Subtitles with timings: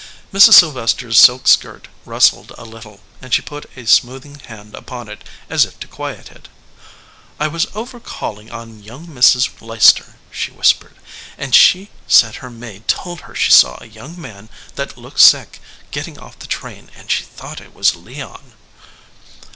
[0.33, 0.53] Mrs.
[0.55, 5.23] Sylvester s silk skirt rustled a little, and she put a smoothing hand upon it
[5.47, 6.49] as if to quiet it.
[7.39, 9.61] "I was over calling on young Mrs.
[9.61, 10.95] Leicester," she whispered,
[11.37, 15.61] "and she said her maid told her she saw a young man that looked sick
[15.91, 18.53] getting off the train, and she thought it was Leon."